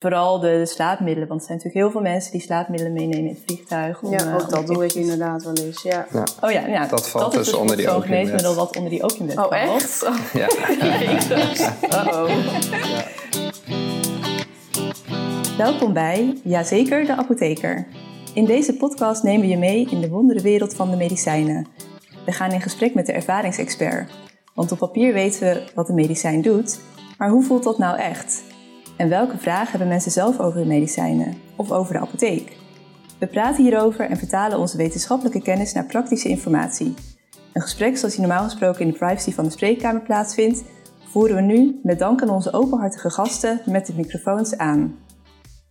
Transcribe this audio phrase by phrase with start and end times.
[0.00, 3.42] Vooral de, slaapmiddelen, want er zijn natuurlijk heel veel mensen die slaapmiddelen meenemen in het
[3.46, 4.02] vliegtuig.
[4.02, 6.06] Om, ja, ook dat doe ik inderdaad wel eens, ja.
[6.12, 6.24] ja.
[6.40, 9.08] Oh ja, ja dat valt dat dus onder die zo'n geneesmiddel wat onder die oh,
[9.08, 9.36] valt.
[9.36, 10.08] Oh echt?
[10.32, 10.48] Ja.
[12.06, 12.30] Uh-oh.
[15.56, 17.86] Welkom bij Jazeker, de apotheker.
[18.34, 21.66] In deze podcast nemen we je mee in de wonderenwereld van de medicijnen.
[22.24, 24.12] We gaan in gesprek met de ervaringsexpert.
[24.54, 26.80] Want op papier weten we wat een medicijn doet,
[27.18, 28.42] maar hoe voelt dat nou echt?
[28.98, 32.56] En welke vragen hebben mensen zelf over de medicijnen of over de apotheek?
[33.18, 36.94] We praten hierover en vertalen onze wetenschappelijke kennis naar praktische informatie.
[37.52, 40.64] Een gesprek zoals die normaal gesproken in de privacy van de spreekkamer plaatsvindt,
[41.04, 44.96] voeren we nu met dank aan onze openhartige gasten met de microfoons aan.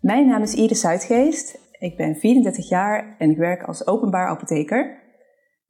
[0.02, 5.06] Mijn naam is Iris Zuidgeest, ik ben 34 jaar en ik werk als openbaar apotheker.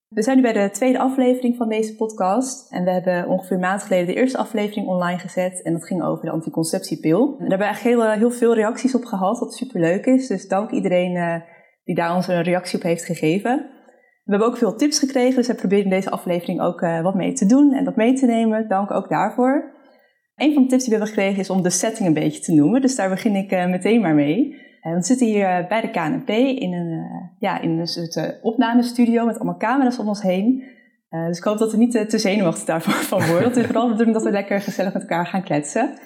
[0.08, 2.72] We zijn nu bij de tweede aflevering van deze podcast.
[2.72, 5.62] En we hebben ongeveer een maand geleden de eerste aflevering online gezet.
[5.62, 7.20] En dat ging over de anticonceptiepil.
[7.20, 10.28] En daar hebben we eigenlijk heel, heel veel reacties op gehad, wat super leuk is.
[10.28, 11.36] Dus dank iedereen uh,
[11.84, 13.56] die daar ons een reactie op heeft gegeven.
[14.24, 17.16] We hebben ook veel tips gekregen, dus we proberen in deze aflevering ook uh, wat
[17.16, 18.68] mee te doen en dat mee te nemen.
[18.68, 19.76] Dank ook daarvoor.
[20.36, 22.54] Een van de tips die we hebben gekregen is om de setting een beetje te
[22.54, 22.82] noemen.
[22.82, 24.66] Dus daar begin ik meteen maar mee.
[24.88, 28.40] Eh, we zitten hier eh, bij de KNP in een, eh, ja, in een soort
[28.42, 30.76] opnamestudio met allemaal camera's om ons heen.
[31.10, 33.48] dus ik hoop dat we niet te zenuwachtig daarvan worden.
[33.48, 35.98] Het is vooral de bedoeling dat we lekker gezellig met elkaar gaan kletsen.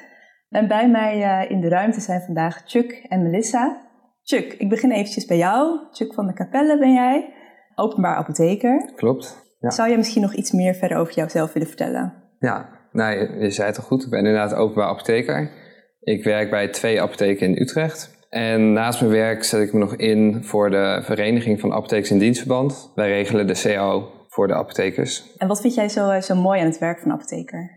[0.49, 3.81] En bij mij in de ruimte zijn vandaag Chuck en Melissa.
[4.23, 5.79] Chuck, ik begin eventjes bij jou.
[5.91, 7.33] Chuck van de Capelle ben jij,
[7.75, 8.91] openbaar apotheker.
[8.95, 9.55] Klopt.
[9.59, 9.69] Ja.
[9.69, 12.13] Zou jij misschien nog iets meer verder over jouzelf willen vertellen?
[12.39, 14.03] Ja, nou, je, je zei het al goed.
[14.03, 15.51] Ik ben inderdaad openbaar apotheker.
[15.99, 18.20] Ik werk bij twee apotheken in Utrecht.
[18.31, 22.19] En naast mijn werk zet ik me nog in voor de Vereniging van Apothekers in
[22.19, 22.91] Dienstverband.
[22.95, 25.23] Wij regelen de CAO voor de apothekers.
[25.38, 27.71] En wat vind jij zo, eh, zo mooi aan het werk van apotheker?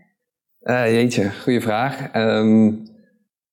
[0.61, 2.15] Uh, jeetje, goede vraag.
[2.15, 2.83] Um,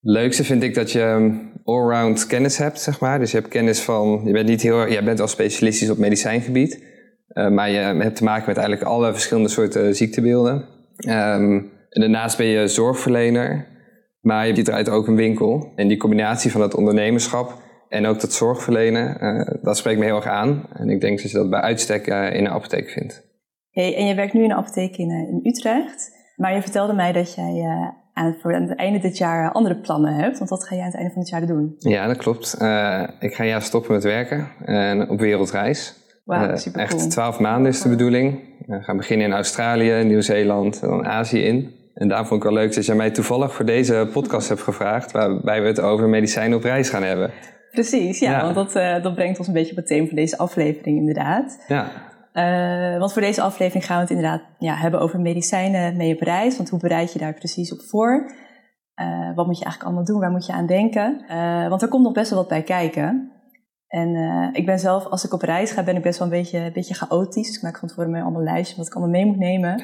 [0.01, 3.19] leukste vind ik dat je allround kennis hebt, zeg maar.
[3.19, 6.85] Dus je hebt kennis van, je bent niet heel, jij bent wel specialistisch op medicijngebied.
[7.29, 10.69] Uh, maar je hebt te maken met eigenlijk alle verschillende soorten ziektebeelden.
[11.09, 13.67] Um, en daarnaast ben je zorgverlener.
[14.23, 15.73] Maar je draait ook een winkel.
[15.75, 20.17] En die combinatie van het ondernemerschap en ook dat zorgverlenen, uh, dat spreekt me heel
[20.17, 20.67] erg aan.
[20.73, 23.31] En ik denk dat je dat bij uitstek uh, in een apotheek vindt.
[23.71, 26.11] Hey, en je werkt nu in een apotheek in, uh, in Utrecht.
[26.37, 27.65] Maar je vertelde mij dat jij
[28.13, 30.39] aan, voor aan het einde dit jaar andere plannen hebt.
[30.39, 31.75] Want wat ga je aan het einde van het jaar doen?
[31.79, 32.55] Ja, dat klopt.
[33.19, 36.01] ik ga jaar stoppen met werken en op wereldreis.
[36.25, 38.41] Wow, super Echt twaalf maanden is de bedoeling.
[38.67, 41.82] We gaan beginnen in Australië, Nieuw-Zeeland en dan Azië in.
[41.95, 45.13] En daar vond ik wel leuk dat jij mij toevallig voor deze podcast hebt gevraagd,
[45.13, 47.31] waarbij we het over medicijnen op reis gaan hebben.
[47.71, 50.39] Precies, ja, want dat, uh, dat brengt ons een beetje op het thema van deze
[50.39, 51.65] aflevering inderdaad.
[51.67, 51.91] Ja.
[52.35, 56.21] Uh, want voor deze aflevering gaan we het inderdaad ja, hebben over medicijnen mee op
[56.21, 56.57] reis.
[56.57, 58.33] Want hoe bereid je daar precies op voor?
[59.01, 60.21] Uh, wat moet je eigenlijk allemaal doen?
[60.21, 61.25] Waar moet je aan denken?
[61.69, 63.33] want er komt nog best wel wat bij kijken.
[63.89, 64.15] En
[64.53, 66.73] ik ben zelf, als ik op reis ga, ben ik best wel een beetje, een
[66.73, 67.47] beetje chaotisch.
[67.47, 69.83] Dus ik maak van tevoren mijn allemaal lijstje wat ik allemaal mee moet nemen.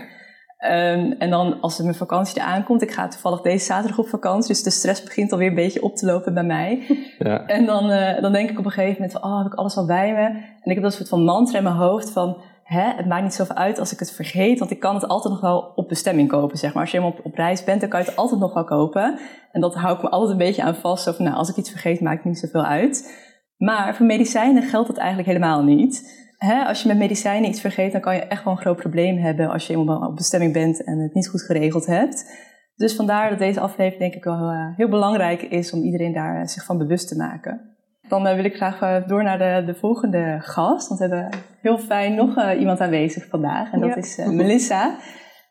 [0.64, 4.48] Um, en dan als mijn vakantie eraan komt, ik ga toevallig deze zaterdag op vakantie,
[4.48, 6.82] dus de stress begint alweer een beetje op te lopen bij mij.
[7.19, 7.46] Ja.
[7.46, 9.76] En dan, uh, dan denk ik op een gegeven moment van, oh, heb ik alles
[9.76, 10.24] al bij me?
[10.60, 13.34] En ik heb dat soort van mantra in mijn hoofd van, hè, het maakt niet
[13.34, 16.28] zoveel uit als ik het vergeet, want ik kan het altijd nog wel op bestemming
[16.28, 16.82] kopen, zeg maar.
[16.82, 19.19] Als je helemaal op, op reis bent, dan kan je het altijd nog wel kopen.
[19.52, 21.56] En dat hou ik me altijd een beetje aan vast, zo van, nou, als ik
[21.56, 23.26] iets vergeet, maakt het niet zoveel uit.
[23.56, 27.93] Maar voor medicijnen geldt dat eigenlijk helemaal niet hè, als je met medicijnen iets vergeet,
[27.93, 30.84] dan kan je echt wel een groot probleem hebben als je eenmaal op bestemming bent
[30.84, 32.47] en het niet goed geregeld hebt.
[32.76, 36.41] Dus vandaar dat deze aflevering denk ik wel uh, heel belangrijk is om iedereen daar
[36.41, 37.76] uh, zich van bewust te maken.
[38.09, 41.78] Dan uh, wil ik graag door naar de, de, volgende gast, want we hebben heel
[41.78, 44.97] fijn nog iemand aanwezig vandaag en dat is Melissa.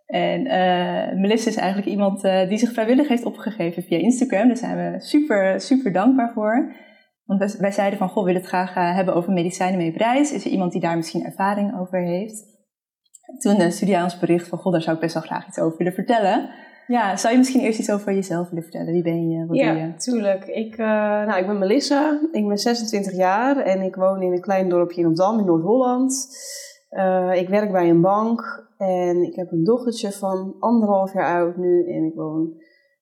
[0.06, 0.44] En
[1.19, 4.48] Melissa is eigenlijk iemand die zich vrijwillig heeft opgegeven via Instagram.
[4.48, 6.74] Daar zijn we super, super dankbaar voor.
[7.28, 10.32] Want wij, zeiden van, goh, we willen het graag uh, hebben over medicijnen mee prijs.
[10.32, 12.46] Is er iemand die daar misschien ervaring over heeft?
[13.38, 15.78] Toen uh, stuurde ons bericht van, goh, daar zou ik best wel graag iets over
[15.78, 16.50] willen vertellen.
[16.88, 18.94] Ja, zou je misschien eerst iets over jezelf willen vertellen?
[18.94, 19.46] Wie ben je?
[19.46, 19.96] Wat ja, doe je?
[19.96, 20.46] tuurlijk.
[20.46, 20.88] Ik, uh,
[21.26, 25.01] nou, ik ben Melissa, ik ben 26 jaar en ik woon in een klein dorpje
[25.01, 26.28] in Opdam in Noord-Holland.
[27.34, 31.88] ik werk bij een bank en ik heb een dochtertje van anderhalf jaar oud nu
[31.88, 32.54] en ik woon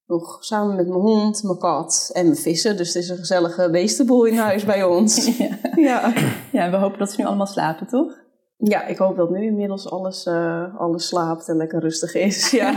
[0.08, 2.78] nog samen met mijn hond, mijn kat en mijn vissen.
[2.78, 5.26] Dus het is een gezellige beestenboel in huis bij ons.
[5.38, 5.58] ja.
[5.76, 6.14] Ja.
[6.52, 8.24] ja, we hopen dat ze nu allemaal slapen, toch?
[8.58, 12.52] Ja, ik hoop dat nu inmiddels alles, uh, alles slaapt en lekker rustig is.
[12.52, 12.74] Ja,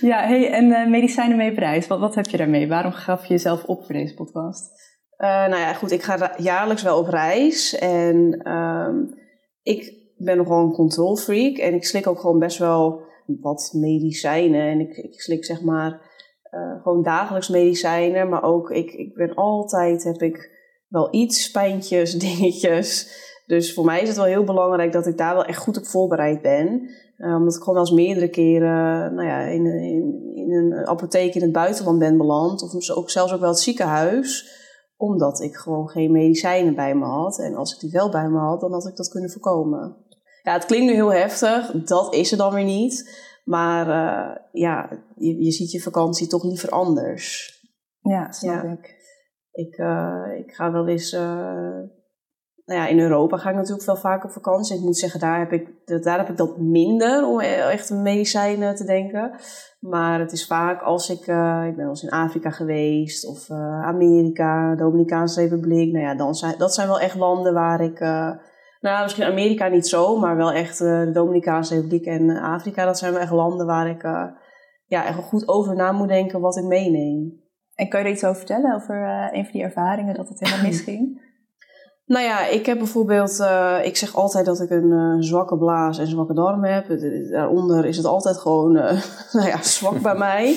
[0.00, 2.68] ja hey, en uh, medicijnen mee prijs, wat, wat heb je daarmee?
[2.68, 4.70] Waarom gaf je jezelf op voor deze podcast?
[5.18, 7.78] Uh, nou ja, goed, ik ga jaarlijks wel op reis.
[7.78, 9.14] En um,
[9.62, 11.56] ik ben nogal een control freak.
[11.56, 13.00] En ik slik ook gewoon best wel
[13.40, 14.60] wat medicijnen.
[14.60, 16.00] En ik, ik slik zeg maar
[16.54, 18.28] uh, gewoon dagelijks medicijnen.
[18.28, 20.50] Maar ook, ik, ik ben altijd, heb ik
[20.88, 23.16] wel iets, pijntjes, dingetjes.
[23.46, 25.86] Dus voor mij is het wel heel belangrijk dat ik daar wel echt goed op
[25.86, 26.90] voorbereid ben.
[27.18, 31.34] Uh, omdat ik gewoon wel eens meerdere keren nou ja, in, in, in, een apotheek
[31.34, 32.62] in het buitenland ben beland.
[32.62, 34.56] Of ook, zelfs ook wel het ziekenhuis.
[34.96, 37.38] Omdat ik gewoon geen medicijnen bij me had.
[37.38, 39.96] En als ik die wel bij me had, dan had ik dat kunnen voorkomen.
[40.48, 41.70] Ja, het klinkt nu heel heftig.
[41.70, 43.26] Dat is het dan weer niet.
[43.44, 47.56] Maar uh, ja, je, je, ziet je vakantie toch liever anders.
[48.00, 48.70] Ja, snap ja.
[48.70, 48.96] ik.
[49.52, 51.16] Ik, uh, ik ga wel eens
[52.68, 54.76] nou ja, in Europa ga ik natuurlijk veel vaak op vakantie.
[54.76, 55.68] Ik moet zeggen, daar heb ik,
[56.02, 59.30] daar heb ik dat minder om echt medicijnen te denken.
[59.80, 63.48] Maar het is vaak als ik, uh, ik ben wel eens in Afrika geweest of
[63.48, 65.92] uh, Amerika, Dominicaanse Republiek.
[65.92, 68.30] Nou ja, dan zijn, dat zijn wel echt landen waar ik, uh,
[68.80, 72.84] nou misschien Amerika niet zo, maar wel echt de Dominicaanse Republiek en Afrika.
[72.84, 74.02] Dat zijn wel echt landen waar ik
[74.86, 77.46] ja, echt goed over na moet denken wat ik meeneem.
[77.74, 78.96] En kan je er iets over vertellen, over
[79.32, 81.06] een van die ervaringen dat het helemaal misging?
[82.08, 83.46] Nou ja, ik heb bijvoorbeeld,
[83.82, 86.86] ik zeg altijd dat ik een zwakke blaas en zwakke darm heb.
[87.30, 88.72] Daaronder is het altijd gewoon
[89.32, 90.56] nou ja, zwak bij mij.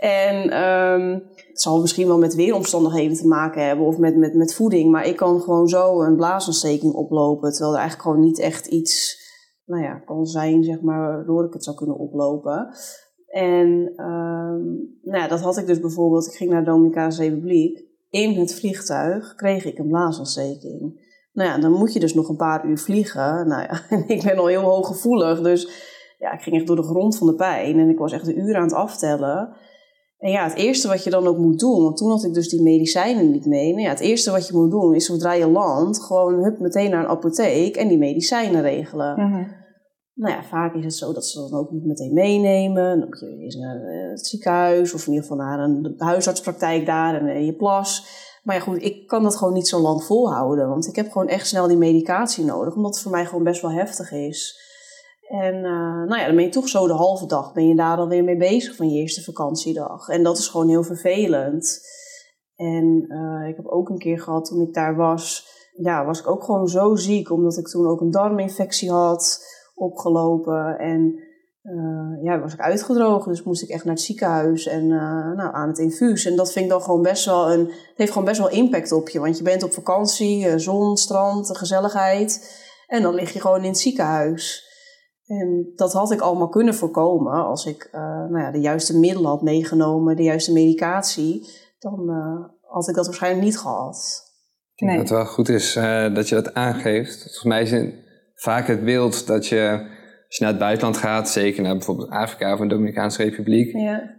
[0.00, 4.54] En um, het zal misschien wel met weeromstandigheden te maken hebben of met, met, met
[4.54, 4.90] voeding.
[4.90, 7.50] Maar ik kan gewoon zo een blaasontsteking oplopen.
[7.50, 9.18] Terwijl er eigenlijk gewoon niet echt iets
[9.64, 12.74] nou ja, kan zijn, zeg maar, waardoor ik het zou kunnen oplopen.
[13.26, 16.26] En um, nou ja, dat had ik dus bijvoorbeeld.
[16.26, 21.08] Ik ging naar de Dominicaanse Republiek in het vliegtuig kreeg ik een blaasontsteking.
[21.32, 23.48] Nou ja, dan moet je dus nog een paar uur vliegen.
[23.48, 25.88] Nou ja, en ik ben al heel hooggevoelig, dus
[26.18, 27.78] ja, ik ging echt door de grond van de pijn.
[27.78, 29.56] En ik was echt de uren aan het aftellen.
[30.20, 32.48] En ja, het eerste wat je dan ook moet doen, want toen had ik dus
[32.48, 33.70] die medicijnen niet mee.
[33.70, 36.90] Nou ja, het eerste wat je moet doen is zodra je landt, gewoon hup meteen
[36.90, 39.20] naar een apotheek en die medicijnen regelen.
[39.20, 39.58] Mm
[40.20, 42.98] nou ja, vaak is het zo dat ze dan ook niet meteen meenemen.
[42.98, 46.86] Dan moet je eens naar eh, het ziekenhuis of in ieder geval naar een huisartspraktijk
[46.86, 48.06] daar en eh, je plas.
[48.42, 50.68] Maar ja, goed, ik kan dat gewoon niet zo lang volhouden.
[50.68, 53.62] Want ik heb gewoon echt snel die medicatie nodig, omdat het voor mij gewoon best
[53.62, 54.68] wel heftig is.
[55.30, 55.62] En uh,
[56.06, 58.36] nou ja, dan ben je toch zo de halve dag ben je daar alweer mee
[58.36, 60.08] bezig van je eerste vakantiedag.
[60.08, 61.80] En dat is gewoon heel vervelend.
[62.56, 66.28] En uh, ik heb ook een keer gehad toen ik daar was, ja, was ik
[66.28, 69.44] ook gewoon zo ziek, omdat ik toen ook een darminfectie had
[69.74, 70.78] opgelopen.
[70.78, 71.18] En
[71.62, 75.68] uh, ja, was ik uitgedroogd, dus moest ik echt naar het ziekenhuis en nou, aan
[75.68, 76.24] het infuus.
[76.24, 77.66] En dat vind ik dan gewoon best wel een.
[77.66, 79.20] Het heeft gewoon best wel impact op je.
[79.20, 82.58] Want je bent op vakantie, zon, strand, gezelligheid.
[82.86, 84.68] En dan lig je gewoon in het ziekenhuis.
[85.38, 89.42] En dat had ik allemaal kunnen voorkomen als ik nou ja, de juiste middelen had
[89.42, 91.46] meegenomen, de juiste medicatie.
[91.78, 92.08] Dan
[92.60, 94.28] had ik dat waarschijnlijk niet gehad.
[94.74, 95.74] Ik denk dat het wel goed is
[96.14, 97.18] dat je dat aangeeft.
[97.22, 97.94] Volgens mij is
[98.34, 99.70] vaak het beeld dat je,
[100.26, 104.16] als je naar het buitenland gaat, zeker naar bijvoorbeeld Afrika of een Dominicaanse Republiek, ja.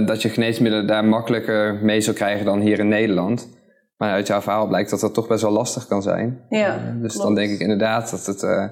[0.00, 3.48] uh, dat je geneesmiddelen daar makkelijker mee zou krijgen dan hier in Nederland.
[3.96, 6.44] Maar uit jouw verhaal blijkt dat dat toch best wel lastig kan zijn.
[6.48, 8.64] Ja, uh, dus dan denk ik inderdaad dat het uh,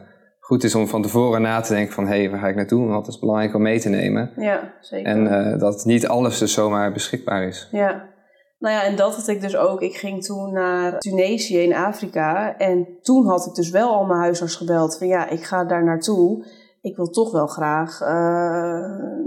[0.49, 2.87] goed is om van tevoren na te denken van hé, hey, waar ga ik naartoe?
[2.87, 4.33] Want dat is belangrijk om mee te nemen.
[4.37, 5.07] Ja, zeker.
[5.07, 7.69] En dat niet alles dus zomaar beschikbaar is.
[7.71, 8.09] Ja,
[8.59, 9.83] nou ja, en dat had ik dus ook.
[9.83, 12.57] Ik ging toen naar Tunesië in Afrika.
[12.57, 15.85] En toen had ik dus wel al mijn huisarts gebeld van ja, ik ga daar
[15.85, 16.47] naartoe.
[16.81, 18.09] Ik wil toch wel graag uh,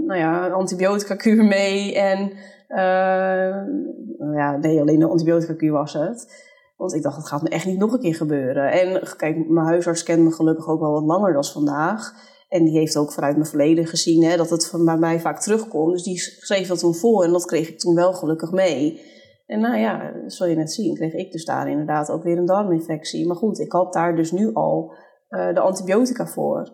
[0.06, 1.94] nou ja, een antibiotica kuur mee.
[1.94, 2.32] En
[2.68, 3.54] uh,
[4.34, 6.50] ja, nee, alleen een antibiotica kuur was het.
[6.82, 8.72] Want ik dacht, het gaat me echt niet nog een keer gebeuren.
[8.72, 12.12] En kijk, mijn huisarts kent me gelukkig ook wel wat langer dan vandaag.
[12.48, 15.40] En die heeft ook vanuit mijn verleden gezien hè, dat het van bij mij vaak
[15.40, 15.92] terugkomt.
[15.92, 19.00] Dus die schreef dat toen voor en dat kreeg ik toen wel gelukkig mee.
[19.46, 22.46] En nou ja, zul je net zien, kreeg ik dus daar inderdaad ook weer een
[22.46, 23.26] darminfectie.
[23.26, 24.94] Maar goed, ik had daar dus nu al
[25.28, 26.72] uh, de antibiotica voor.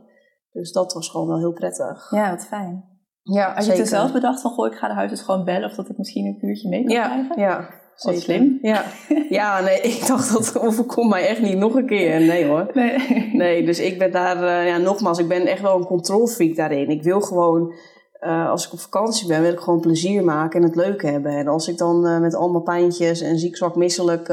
[0.53, 2.11] Dus dat was gewoon wel heel prettig.
[2.11, 2.85] Ja, wat fijn.
[3.23, 5.75] Ja, Had je er zelf bedacht van, goh, ik ga de huisarts gewoon bellen of
[5.75, 7.41] dat ik misschien een kuurtje mee kan ja, krijgen?
[7.41, 7.69] Ja,
[8.05, 8.59] Wat slim.
[8.63, 8.85] Ja.
[9.29, 12.21] ja, nee, ik dacht dat overkomt mij echt niet nog een keer.
[12.21, 12.71] Nee hoor.
[12.75, 13.31] Nee.
[13.33, 16.91] Nee, dus ik ben daar, uh, ja, nogmaals, ik ben echt wel een controlfreak daarin.
[16.91, 17.75] Ik wil gewoon
[18.21, 21.33] uh, als ik op vakantie ben, wil ik gewoon plezier maken en het leuk hebben.
[21.33, 24.29] En als ik dan uh, met allemaal pijntjes en ziek, zwak, misselijk,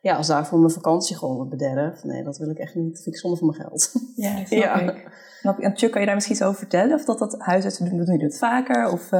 [0.00, 2.04] ja, als daarvoor mijn vakantie gewoon bederf.
[2.04, 2.92] Nee, dat wil ik echt niet.
[2.92, 3.92] Dat vind ik zonde van mijn geld.
[4.16, 4.80] Ja, snap ja.
[4.80, 5.08] ik.
[5.58, 6.94] En Chuck, kan je daar misschien iets over vertellen?
[6.94, 8.90] Of dat dat huisartsen doen, doen het vaker?
[8.92, 9.10] Of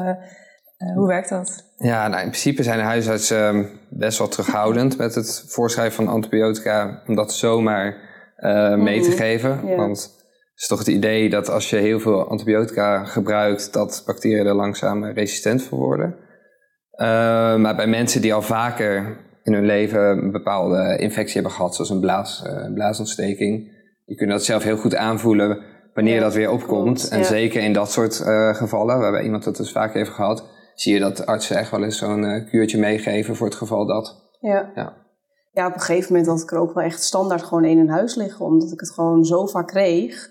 [0.94, 1.64] hoe werkt dat?
[1.76, 6.14] Ja, nou, in principe zijn de huisartsen ehm, best wel terughoudend met het voorschrijven van
[6.14, 7.02] antibiotica.
[7.06, 8.04] Om dat zomaar
[8.76, 9.16] mee te mhm.
[9.16, 9.66] geven.
[9.66, 9.76] Ja.
[9.76, 10.16] Want
[10.56, 15.04] is toch het idee dat als je heel veel antibiotica gebruikt, dat bacteriën er langzaam
[15.04, 16.14] resistent voor worden.
[16.92, 17.06] Uh,
[17.56, 21.90] maar bij mensen die al vaker in hun leven een bepaalde infectie hebben gehad, zoals
[21.90, 23.70] een blaas, uh, blaasontsteking,
[24.04, 25.58] die kunnen dat zelf heel goed aanvoelen
[25.94, 27.08] wanneer dat weer opkomt.
[27.08, 28.14] En zeker in dat soort
[28.56, 30.44] gevallen, waarbij iemand dat dus vaak heeft gehad,
[30.76, 34.30] zie je dat artsen echt wel eens zo'n uh, kuurtje meegeven voor het geval dat.
[34.40, 34.72] Ja.
[34.74, 35.04] ja.
[35.52, 37.88] Ja, op een gegeven moment had ik er ook wel echt standaard gewoon één in
[37.88, 40.28] huis liggen, omdat ik het gewoon zo vaak kreeg.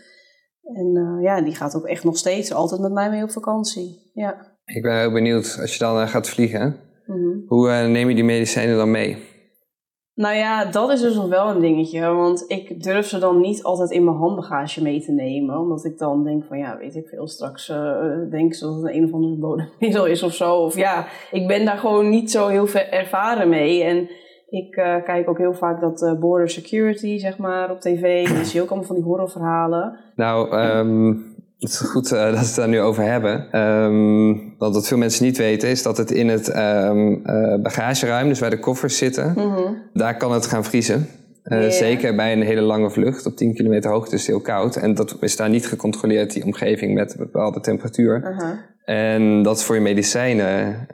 [0.63, 4.11] En uh, ja, die gaat ook echt nog steeds altijd met mij mee op vakantie.
[4.13, 4.57] Ja.
[4.65, 8.77] Ik ben heel benieuwd, als je dan gaat vliegen, mm hoe neem je die medicijnen
[8.77, 9.34] dan mee?
[10.15, 12.13] Nou ja, dat is dus nog wel een dingetje.
[12.13, 15.59] Want ik durf ze dan niet altijd in mijn handbagage mee te nemen.
[15.59, 18.93] Omdat ik dan denk van ja, weet ik veel, straks uh, denk ze dat het
[18.93, 20.55] een of ander bodemmiddel is of zo.
[20.55, 23.83] Of ja, ik ben daar gewoon niet zo heel veel ervaren mee.
[23.83, 24.09] En
[24.49, 28.27] ik uh, kijk ook heel vaak dat uh, Border Security, zeg maar, op tv.
[28.27, 29.99] Dan zie je ook allemaal van die horrorverhalen.
[30.15, 33.59] Nou, um het is goed uh, dat we het daar nu over hebben.
[33.61, 38.27] Um, want wat veel mensen niet weten is dat het in het um, uh, bagageruim,
[38.27, 39.77] dus waar de koffers zitten, mm -hmm.
[39.93, 41.07] daar kan het gaan vriezen.
[41.43, 41.71] Uh, yeah.
[41.71, 44.75] Zeker bij een hele lange vlucht op 10 kilometer hoogte is het heel koud.
[44.75, 48.35] En dat is daar niet gecontroleerd, die omgeving, met een bepaalde temperatuur.
[48.37, 48.49] -huh.
[48.85, 50.87] En dat is voor je medicijnen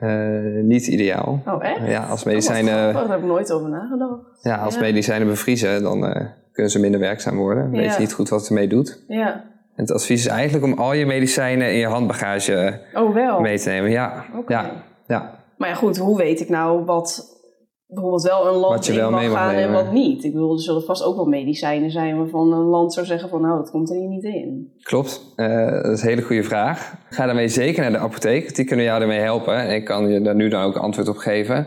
[0.66, 1.42] niet ideaal.
[1.46, 1.86] Oh, echt?
[1.86, 2.88] Ja, als medicijnen.
[2.88, 4.20] Oh, daar heb ik nooit over nagedacht.
[4.42, 4.80] Ja, als ja.
[4.80, 6.00] medicijnen bevriezen, dan
[6.52, 7.70] kunnen ze minder werkzaam worden.
[7.70, 7.92] Weet ja.
[7.92, 9.04] je niet goed wat het ermee doet.
[9.08, 9.44] Ja.
[9.76, 13.40] En het advies is eigenlijk om al je medicijnen in je handbagage oh, wel.
[13.40, 13.90] mee te nemen.
[13.90, 14.24] Ja.
[14.36, 14.64] Okay.
[14.64, 14.84] ja.
[15.06, 15.44] ja.
[15.56, 17.40] Maar ja, goed, hoe weet ik nou wat
[17.86, 20.24] bijvoorbeeld wel een land in mag gaan en wat niet?
[20.24, 23.40] Ik bedoel, er zullen vast ook wel medicijnen zijn waarvan een land zou zeggen van
[23.40, 24.72] nou, dat komt er hier niet in.
[24.82, 26.94] Klopt, uh, dat is een hele goede vraag.
[27.10, 29.56] Ga daarmee zeker naar de apotheek, die kunnen jou daarmee helpen.
[29.56, 31.66] En ik kan je daar nu dan ook antwoord op geven.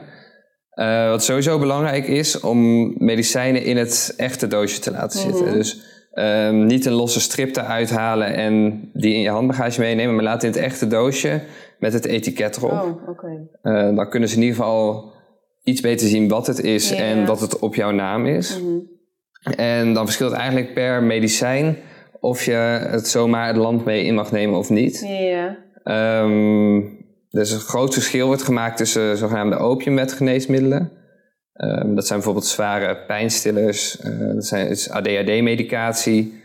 [0.76, 5.42] Uh, wat sowieso belangrijk is, om medicijnen in het echte doosje te laten zitten.
[5.42, 5.58] Mm -hmm.
[5.58, 10.24] Dus Um, niet een losse strip eruit halen en die in je handbagage meenemen, maar
[10.24, 11.41] laat in het echte doosje
[11.79, 12.72] met het etiket erop.
[12.72, 13.48] Oh, okay.
[13.63, 15.13] uh, dan kunnen ze in ieder geval
[15.63, 18.60] iets beter zien wat het is en dat het op jouw naam is.
[18.60, 18.93] Mm -hmm.
[19.55, 21.77] En dan verschilt het eigenlijk per medicijn
[22.19, 22.51] of je
[22.89, 25.05] het zomaar het land mee in mag nemen of niet.
[25.07, 26.24] Yeah.
[26.24, 30.91] Um, dus een groot verschil wordt gemaakt tussen zogenaamde opiumwetgeneesmiddelen.
[31.58, 36.44] Um, dat zijn bijvoorbeeld zware pijnstillers, uh, dat zijn, is ADHD-medicatie,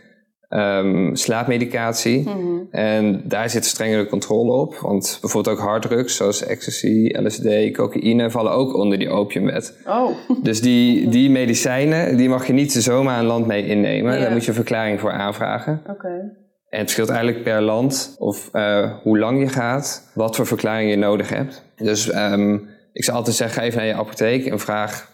[0.49, 2.19] um, slaapmedicatie.
[2.19, 2.67] Mm -hmm.
[2.71, 4.75] En daar zit strengere controle op.
[4.75, 9.77] Want bijvoorbeeld ook harddrugs zoals ecstasy, LSD, cocaïne vallen ook onder die opiumwet.
[9.87, 10.09] Oh.
[10.43, 14.11] Dus die, die medicijnen, die mag je niet zomaar een land mee innemen.
[14.11, 14.23] Yeah.
[14.23, 15.79] Daar moet je een verklaring voor aanvragen.
[15.81, 15.91] Oké.
[15.91, 16.19] Okay.
[16.69, 20.89] En het verschilt eigenlijk per land of uh, hoe lang je gaat, wat voor verklaring
[20.89, 21.63] je nodig hebt.
[21.75, 25.09] Dus um, ik zou altijd zeggen, ga even naar je apotheek en vraag...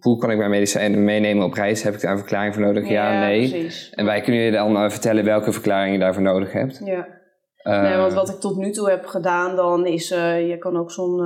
[0.00, 1.82] hoe kan ik mijn medicijnen meenemen op reis?
[1.82, 2.88] Heb ik daar een verklaring voor nodig?
[2.88, 3.48] Ja, ja nee.
[3.48, 3.90] Precies.
[3.90, 6.80] En wij kunnen je dan vertellen welke verklaring je daarvoor nodig hebt.
[6.84, 7.06] Ja.
[7.62, 10.12] Uh, nee, want wat ik tot nu toe heb gedaan dan is...
[10.12, 11.16] Uh, je kan ook zo'n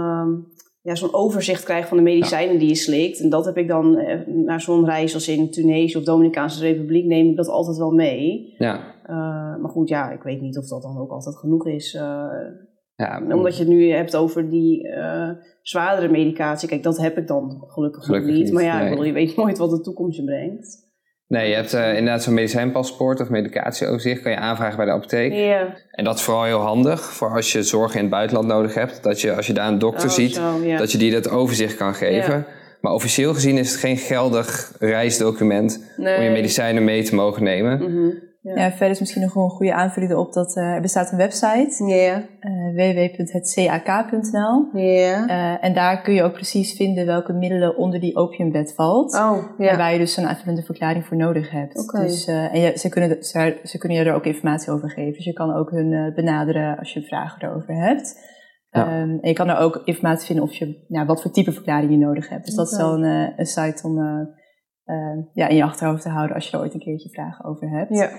[0.81, 2.59] ja, zo'n overzicht krijgen van de medicijnen ja.
[2.59, 3.21] die je slikt.
[3.21, 7.05] En dat heb ik dan naar zo'n reis als in Tunesië of Dominicaanse Republiek...
[7.05, 8.55] neem ik dat altijd wel mee.
[8.59, 8.81] Ja.
[9.61, 11.99] maar goed, ja, ik weet niet of dat dan ook altijd genoeg is...
[13.03, 15.31] Ja, Omdat je het nu hebt over die uh,
[15.63, 16.69] zwaardere medicatie.
[16.69, 18.45] Kijk, dat heb ik dan gelukkig, gelukkig niet.
[18.45, 18.53] niet.
[18.53, 18.85] Maar ja, nee.
[18.85, 20.91] ik bedoel, je weet nooit wat de toekomst je brengt.
[21.27, 24.23] Nee, je hebt uh, inderdaad zo'n medicijnpaspoort of medicatieoverzicht.
[24.23, 25.33] Kan je aanvragen bij de apotheek.
[25.91, 29.03] En dat is vooral heel handig voor als je zorg in het buitenland nodig hebt.
[29.03, 31.77] Dat je als je daar een dokter Oh, ziet, zo, dat je die dat overzicht
[31.77, 32.47] kan geven.
[32.81, 37.79] Maar officieel gezien is het geen geldig reisdocument om je medicijnen mee te mogen nemen.
[37.79, 38.11] Mhm.
[38.43, 38.71] Ja.
[38.71, 41.85] verder is misschien nog wel een goede aanvulling erop dat eh, er bestaat een website,
[41.87, 42.23] Ja.
[42.75, 44.69] www.hetcak.nl.
[44.73, 45.27] Ja.
[45.27, 49.15] Eh, en daar kun je ook precies vinden welke middelen onder die opiumbed valt.
[49.15, 51.79] Oh, En waar je dus een aanvullende verklaring voor nodig hebt.
[51.83, 52.01] Oké.
[52.01, 55.13] Dus, eh, en je, ze, kunnen, ze, ze kunnen je er ook informatie over geven.
[55.13, 58.31] Dus je kan ook hun benaderen als je vragen erover hebt.
[58.71, 58.87] Ja.
[58.87, 61.91] Ehm, en je kan er ook informatie vinden of je, ja, wat voor type verklaring
[61.91, 62.45] je nodig hebt.
[62.45, 63.99] Dus dat is wel een, een site om
[65.33, 67.99] ja, in je achterhoofd te houden als je er ooit een keertje vragen over hebt.
[67.99, 68.11] Ja.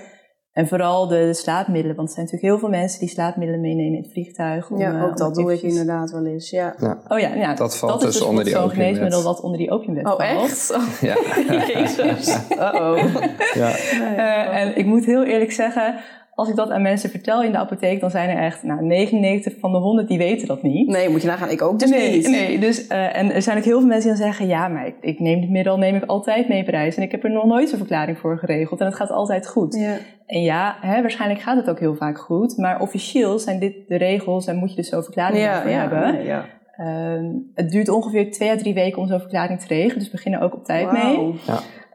[0.54, 3.94] En vooral de, de slaapmiddelen, want er zijn natuurlijk heel veel mensen die slaapmiddelen meenemen
[3.96, 4.70] in het vliegtuig.
[4.70, 6.74] om, ja, eh, ook dat doe ik eventjes- inderdaad wel eens, ja.
[7.08, 8.86] Oh ja, ja Dat valt is dus onder die zo'n opiumwet.
[8.86, 10.30] geneesmiddel wat onder die opiumwet Oh, valt.
[10.50, 10.72] echt?
[10.76, 11.16] Oh, Ja.
[11.74, 12.38] Jezus.
[12.50, 13.14] Uh-oh.
[13.54, 13.68] ja.
[14.16, 15.94] Eh, en ik moet heel eerlijk zeggen,
[16.34, 19.54] als ik dat aan mensen vertel in de apotheek, dan zijn er echt nou, 99
[19.60, 20.88] van de 100 die weten dat niet.
[20.88, 21.50] Nee, moet je nagaan.
[21.50, 22.28] Ik ook dus nee, niet.
[22.28, 24.86] nee, dus, eh, en er zijn ook heel veel mensen die dan zeggen, ja, maar
[24.86, 27.30] ik, ik neem dit middel neem ik altijd mee op reis en ik heb er
[27.30, 29.74] nog nooit zo'n verklaring voor geregeld en het gaat altijd goed.
[29.74, 29.96] Ja.
[30.26, 33.96] En ja, hè, waarschijnlijk gaat het ook heel vaak goed, maar officieel zijn dit de
[33.96, 36.14] regels en moet je dus zo'n verklaring Ja, daarvoor ja, hebben.
[36.14, 36.44] nee, ja.
[36.76, 37.24] Ehm,
[37.54, 40.40] het duurt ongeveer twee à drie weken om zo'n verklaring te regelen, dus begin er
[40.40, 41.34] ook op tijd mee.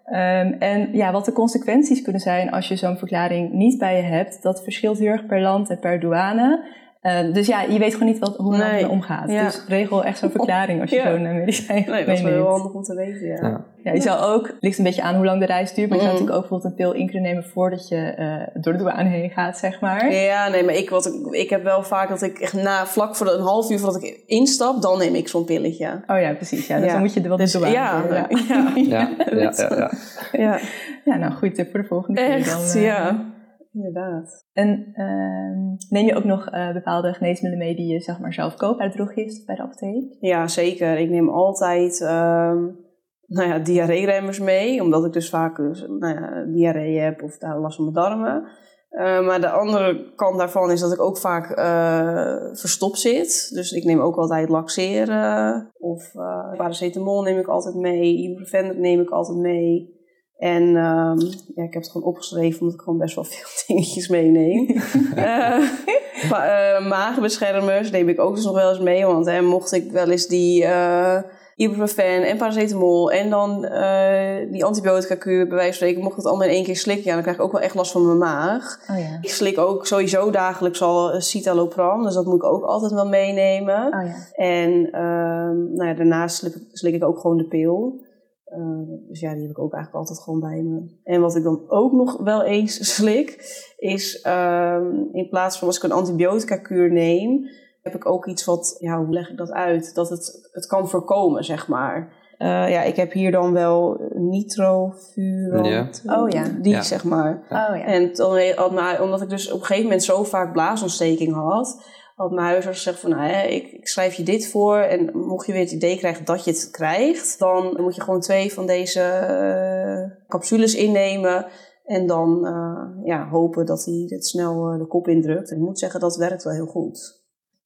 [0.10, 4.04] Ehm, en ja, wat de consequenties kunnen zijn als je zo'n verklaring niet bij je
[4.04, 6.64] hebt, dat verschilt heel erg per land en per douane.
[7.02, 8.72] Uh, dus ja, je weet gewoon niet wat, hoe het Nee.
[8.72, 9.32] ermee omgaat.
[9.32, 9.44] Ja.
[9.44, 11.12] Dus regel echt zo'n verklaring als je Ja.
[11.12, 13.36] zo'n eh, medicijn Nee, dat is wel heel handig om te weten, ja.
[13.42, 13.66] Ja.
[13.84, 16.04] Ja, je zou ook, ligt een beetje aan hoe lang de reis duurt, maar je
[16.04, 16.24] zou Mhm.
[16.26, 19.30] natuurlijk ook bijvoorbeeld een pil in kunnen nemen voordat je eh, door de douane heen
[19.30, 20.12] gaat, zeg maar.
[20.14, 23.16] Ja, nee, maar ik, wat, ik, ik heb wel vaak dat ik echt na, vlak
[23.16, 26.04] voor de, een half uur voordat ik instap, dan neem ik zo'n pilletje.
[26.08, 26.68] Oh ja, precies.
[26.68, 26.76] Ja.
[26.78, 26.92] Dus Ja.
[26.92, 28.28] dan moet je er wel Dus de douane ja, door, ja.
[28.48, 29.92] Ja, ja, ja, ja.
[30.32, 30.60] Ja,
[31.06, 32.82] Ja, nou goed tip voor de volgende keer echt, dan.
[32.82, 32.84] eh.
[32.86, 33.26] ja.
[33.72, 34.46] Inderdaad.
[34.54, 38.56] En ehm, neem je ook nog eh, bepaalde geneesmiddelen mee die je zeg maar zelf
[38.56, 40.18] koopt uit de bij de apotheek?
[40.20, 40.98] Ja, zeker.
[40.98, 42.88] Ik neem altijd ehm
[43.30, 47.60] nou ja, diarreeremmers mee, omdat ik dus vaak dus, nou ja, diarree heb of daar
[47.60, 48.44] last van mijn darmen.
[48.90, 53.50] Eh, maar de andere kant daarvan is dat ik ook vaak eh, verstopt zit.
[53.54, 56.12] Dus ik neem ook altijd laxeren of
[56.58, 59.99] paracetamol neem ik altijd mee, ibuprofen neem ik altijd mee.
[60.40, 61.20] En ehm,
[61.56, 64.68] ja, ik heb het gewoon opgeschreven omdat ik gewoon best wel veel dingetjes meeneem.
[65.16, 69.06] Eh, maar, eh, magenbeschermers neem ik ook dus nog wel eens mee.
[69.06, 71.18] Want hè, mocht ik wel eens die eh
[71.60, 76.18] ibuprofen en paracetamol en dan eh, die antibiotica kuur bij wijze van spreken, mocht ik
[76.18, 78.06] het allemaal in één keer slikken, ja, dan krijg ik ook wel echt last van
[78.06, 78.80] mijn maag.
[78.90, 79.18] Oh ja.
[79.22, 83.08] Ik slik ook sowieso dagelijks al eh, citalopram, dus dat moet ik ook altijd wel
[83.08, 83.86] meenemen.
[83.86, 84.44] Oh ja.
[84.44, 88.08] En ehm, nou ja, daarnaast slik, slik ik ook gewoon de pil.
[88.50, 88.60] Eh,
[89.08, 90.82] dus ja, die heb ik ook eigenlijk altijd gewoon bij me.
[91.04, 93.36] En wat ik dan ook nog wel eens slik,
[93.78, 97.46] is ehm, in plaats van als ik een antibiotica kuur neem,
[97.82, 99.96] heb ik ook iets wat, ja, hoe leg ik dat uit?
[99.96, 102.18] Dat het, het kan voorkomen, zeg maar.
[102.38, 106.02] Eh, ja, ik heb hier dan wel nitrofurant.
[106.06, 106.22] Ja.
[106.22, 106.44] Oh ja.
[106.62, 106.82] Die, Ja.
[106.82, 107.36] zeg maar.
[107.50, 107.84] Oh ja.
[107.84, 111.82] En dan, mij- omdat ik dus op een gegeven moment zo vaak blaasontsteking had,
[112.20, 115.52] had mijn huisarts gezegd van, nou, ik, ik schrijf je dit voor en mocht je
[115.52, 119.02] weer het idee krijgen dat je het krijgt, dan moet je gewoon twee van deze
[119.02, 121.46] eh, capsules innemen
[121.86, 125.50] en dan eh, ja, hopen dat hij dit snel eh, de kop indrukt.
[125.50, 127.19] En ik moet zeggen, dat werkt wel heel goed.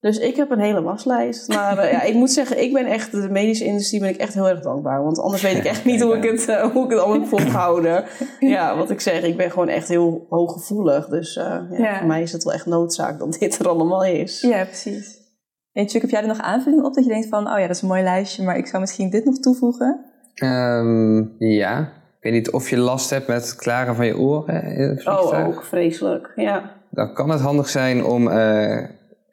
[0.04, 1.48] Dus ik heb een hele waslijst.
[1.48, 4.34] Maar eh, ja, ik moet zeggen, ik ben echt, de medische industrie ben ik echt
[4.34, 5.04] heel erg dankbaar.
[5.04, 7.30] Want anders weet ik echt niet hoe ik het, eh, hoe ik het allemaal heb
[7.30, 8.04] volgehouden.
[8.40, 11.08] Ja, wat ik zeg, ik ben gewoon echt heel hooggevoelig.
[11.08, 11.98] Dus eh, ja, Ja.
[11.98, 14.42] voor mij is het wel echt noodzaak dat dit er allemaal is.
[14.42, 15.22] Ja, precies.
[15.72, 17.76] En Chuck, heb jij er nog aanvulling op dat je denkt van, oh ja, dat
[17.76, 20.06] is een mooi lijstje, maar ik zou misschien dit nog toevoegen?
[20.34, 21.80] Ehm, ja.
[22.18, 25.64] Ik weet niet of je last hebt met het klaren van je oren Oh, ook
[25.64, 26.32] vreselijk.
[26.36, 26.72] Ja.
[26.90, 28.28] Dan kan het handig zijn om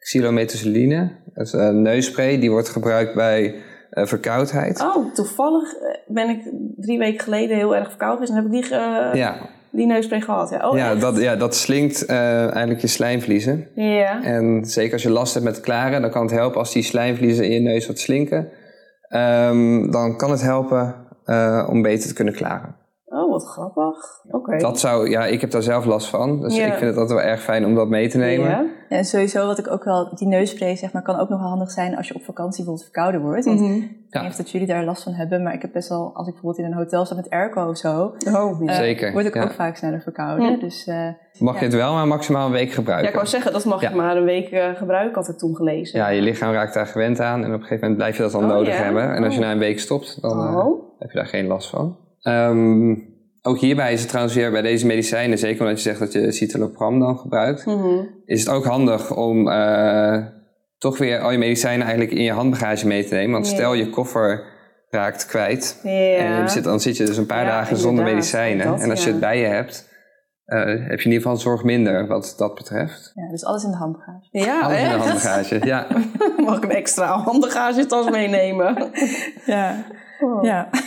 [0.01, 3.55] eh xylomethicilline, dat is een neusspray, die wordt gebruikt bij
[3.89, 4.81] eh, verkoudheid.
[4.81, 6.39] Oh, toevallig eh, ben ik
[6.77, 9.35] drie weken geleden heel erg verkoud geweest en heb ik die, eh, Ja,
[9.69, 10.49] die neuspray gehad.
[10.49, 13.67] Ja, oh, ja, dat, ja, dat slinkt eh, eigenlijk je slijmvliezen.
[13.75, 14.23] Ja.
[14.23, 17.45] En zeker als je last hebt met klaren, dan kan het helpen als die slijmvliezen
[17.45, 18.49] in je neus wat slinken.
[19.07, 22.75] Ehm, dan kan het helpen eh, om beter te kunnen klaren.
[23.05, 23.97] Oh, wat grappig.
[24.29, 24.57] Oké.
[24.57, 26.41] Dat zou, ja, ik heb daar zelf last van.
[26.41, 26.65] Dus Ja.
[26.65, 28.49] ik vind het altijd wel erg fijn om dat mee te nemen.
[28.49, 28.65] Ja.
[28.91, 31.49] Ja, en sowieso wat ik ook wel, die neusspray zeg maar, kan ook nog wel
[31.49, 33.45] handig zijn als je op vakantie bijvoorbeeld verkouden wordt.
[33.45, 33.65] Want ik
[34.09, 36.27] weet niet of dat jullie daar last van hebben, maar ik heb best wel, als
[36.27, 38.67] ik bijvoorbeeld in een hotel sta met airco of zo, Oh, ja.
[38.71, 39.43] eh, Zeker, word ik ja.
[39.43, 40.51] ook vaak sneller verkouden.
[40.51, 40.57] Ja.
[40.57, 41.07] Dus eh,
[41.39, 41.59] Mag Ja.
[41.59, 43.07] je het wel maar maximaal een week Ja, gebruiken.
[43.09, 43.89] ik wou zeggen, dat mag Ja.
[43.89, 45.99] je maar een week eh, gebruiken, had ik toen gelezen.
[45.99, 48.31] Ja, je lichaam raakt daar gewend aan en op een gegeven moment blijf je dat
[48.31, 48.83] dan Oh, nodig ja?
[48.83, 49.15] hebben.
[49.15, 49.45] En als je Oh.
[49.45, 50.83] na een week stopt, dan eh, Oh.
[50.99, 51.97] heb je daar geen last van.
[52.21, 52.95] Ehm,
[53.41, 56.31] ook hierbij is het trouwens weer bij deze medicijnen, zeker omdat je zegt dat je
[56.31, 58.03] citalopram dan gebruikt, Mhm.
[58.25, 60.17] is het ook handig om eh,
[60.77, 63.31] toch weer al je medicijnen eigenlijk in je handbagage mee te nemen.
[63.31, 64.43] Want stel je koffer
[64.89, 65.89] raakt kwijt Ja.
[66.15, 68.65] en je zit, dan zit je dus een paar Ja, dagen zonder medicijnen.
[68.67, 69.89] Dat, en als je het bij je hebt,
[70.45, 73.11] eh, heb je in ieder geval zorg minder wat dat betreft.
[73.15, 74.27] ja, dus alles in de handbagage.
[74.31, 75.87] Ja, Alles in de handbagage, ja.
[76.45, 78.91] Mag ik een extra handbagagetas meenemen?
[79.45, 79.85] Ja,
[80.19, 80.43] Oh.
[80.43, 80.69] ja.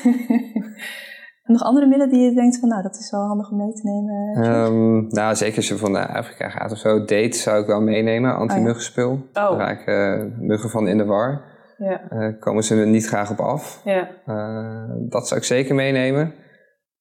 [1.52, 3.82] nog andere middelen die je denkt van, nou, dat is wel handig om mee te
[3.84, 4.44] nemen?
[4.44, 6.98] Ehm, nou, zeker als je van naar Afrika gaat of zo.
[6.98, 9.10] Date zou ik wel meenemen, anti-muggenspul.
[9.12, 9.18] Oh.
[9.32, 11.52] Daar raken muggen van in de war.
[11.78, 13.80] Ja, Eh komen ze er niet graag op af.
[13.84, 14.08] ja.
[14.26, 16.32] Eh, dat zou ik zeker meenemen.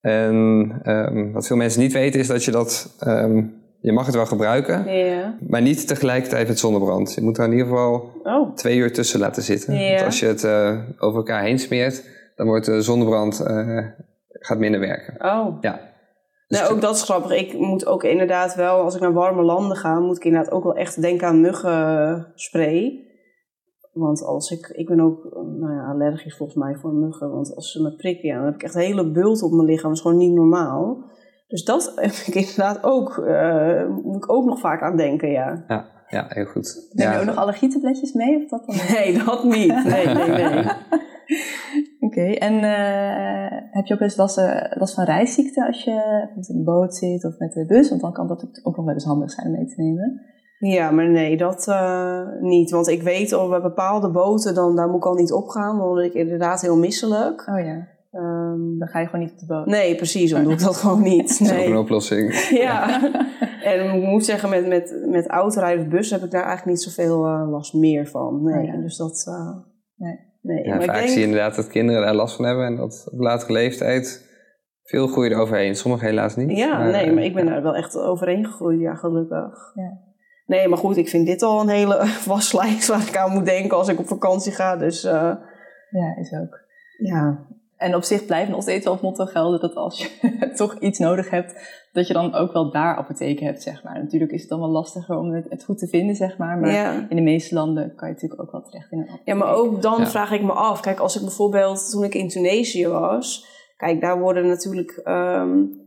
[0.02, 2.96] En ehm, wat veel mensen niet weten is dat je dat...
[3.00, 3.44] ehm,
[3.80, 5.36] je mag het wel gebruiken, Ja.
[5.48, 7.14] maar niet tegelijkertijd met zonnebrand.
[7.14, 8.56] Je moet er in ieder geval Oh.
[8.56, 9.74] twee uur tussen laten zitten.
[9.74, 12.04] Want als je het eh, over elkaar heen smeert,
[12.36, 13.78] dan wordt de zonnebrand eh,
[14.46, 15.26] gaat minder werken.
[15.26, 15.58] Oh.
[15.62, 15.80] Ja.
[16.48, 17.32] Dus Nou, ook dat is grappig.
[17.32, 20.64] Ik moet ook inderdaad wel, als ik naar warme landen ga, moet ik inderdaad ook
[20.64, 23.08] wel echt denken aan muggenspray.
[23.94, 25.24] Want als ik, ik ben ook
[25.60, 27.32] nou ja, allergisch volgens mij voor muggen.
[27.32, 29.68] Want als ze me prikken, ja, dan heb ik echt een hele bult op mijn
[29.68, 29.90] lichaam.
[29.90, 31.12] Dat is gewoon niet normaal.
[31.48, 35.64] Dus dat heb ik inderdaad ook, eh, moet ik ook nog vaak aan denken, ja.
[35.68, 36.90] Ja, ja heel goed.
[36.92, 37.20] Neem je ja.
[37.20, 38.36] ook nog allergietabletjes mee?
[38.36, 38.76] Of dat dan?
[38.96, 39.84] Nee, dat niet.
[39.84, 40.64] Nee, nee, nee.
[42.14, 46.56] Oké, en eh, heb je ook eens last, eh, last van reisziekte als je in
[46.56, 47.90] een boot zit of met de bus?
[47.90, 50.22] Want dan kan dat ook nog wel eens handig zijn om mee te nemen.
[50.60, 52.72] Ja, maar nee, dat uh, niet.
[52.72, 55.78] Want ik weet al bij bepaalde boten, dan, daar moet ik al niet opgaan.
[55.78, 57.48] Dan word ik inderdaad heel misselijk.
[57.48, 57.88] Oh ja.
[58.12, 59.66] Um, dan ga je gewoon niet op de boot.
[59.66, 60.32] Nee, precies.
[60.32, 61.40] Dan doe ik dat gewoon niet.
[61.40, 61.50] Nee.
[61.50, 62.34] Dat is ook een oplossing.
[62.68, 63.02] ja.
[63.64, 66.82] en ik moet zeggen, met, met, met autorijden of bus heb ik daar eigenlijk niet
[66.82, 68.44] zoveel uh, last meer van.
[68.44, 68.82] Nee, oh, ja.
[68.82, 69.26] dus dat...
[69.30, 69.58] Uh,
[69.96, 70.32] nee.
[70.44, 70.64] Nee.
[70.64, 71.08] Ja, vaak denk...
[71.08, 72.66] zie je inderdaad dat kinderen daar last van hebben.
[72.66, 74.32] En dat op latere leeftijd
[74.84, 75.76] veel groeien er overheen.
[75.76, 76.58] Sommigen helaas niet.
[76.58, 78.80] Ja, maar, nee, maar ik ben daar wel echt overheen gegroeid.
[78.80, 79.72] Ja, gelukkig.
[79.74, 80.00] Ja.
[80.46, 83.78] Nee, maar goed, ik vind dit al een hele waslijst waar ik aan moet denken
[83.78, 84.78] als ik op vakantie ga.
[84.78, 85.12] Dus, uh,
[85.90, 86.60] ja, is ook.
[86.98, 87.48] Ja.
[87.84, 91.00] En op zich blijft nog steeds wel het motto gelden dat als je toch iets
[91.00, 91.54] nodig hebt,
[91.92, 94.00] dat je dan ook wel daar apotheken hebt, zeg maar.
[94.00, 96.58] Natuurlijk is het dan wel lastiger om het, goed te vinden, zeg maar.
[96.58, 99.28] Maar in de meeste landen kan je natuurlijk ook wel terecht in een apotheek.
[99.28, 100.80] Ja, maar ook dan vraag ik me af.
[100.80, 105.83] Kijk, als ik bijvoorbeeld toen ik in Tunesië was, kijk, daar worden natuurlijk um,